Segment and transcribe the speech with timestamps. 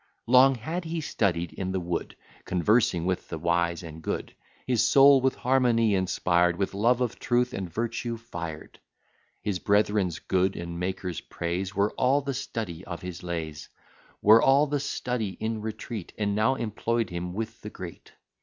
[0.25, 2.15] Long had he studied in the wood,
[2.45, 4.33] Conversing with the wise and good:
[4.65, 8.79] His soul with harmony inspired, With love of truth and virtue fired:
[9.43, 13.69] His brethren's good and Maker's praise Were all the study of his lays;
[14.23, 18.11] Were all his study in retreat, And now employ'd him with the great.